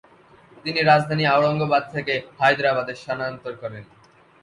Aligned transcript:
তিনি 0.63 0.79
রাজধানী 0.81 1.23
আওরঙ্গবাদ 1.25 1.83
থেকে 1.93 2.13
হায়দ্রাবাদে 2.39 2.93
স্থানান্তর 2.95 3.53
করেন। 3.61 3.83